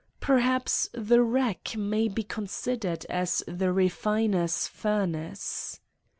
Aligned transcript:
Perhaps 0.19 0.89
the 0.93 1.21
rack 1.21 1.77
may 1.77 2.07
be 2.07 2.23
considered 2.23 3.05
as 3.07 3.43
the 3.47 3.67
refi 3.67 4.27
ner's 4.31 4.65
furnace. 4.65 5.79